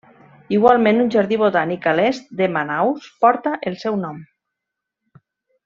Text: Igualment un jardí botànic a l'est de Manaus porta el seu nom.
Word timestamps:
Igualment 0.55 1.01
un 1.03 1.11
jardí 1.15 1.37
botànic 1.41 1.85
a 1.91 1.93
l'est 1.99 2.33
de 2.41 2.49
Manaus 2.55 3.05
porta 3.27 3.55
el 3.73 3.79
seu 3.85 4.01
nom. 4.07 4.19